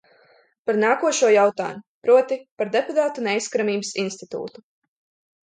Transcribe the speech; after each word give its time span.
Par 0.69 0.77
nākošo 0.83 1.29
jautājumu, 1.33 1.83
proti, 2.07 2.39
par 2.63 2.73
deputātu 2.77 3.27
neaizskaramības 3.29 3.93
institūtu. 4.07 4.67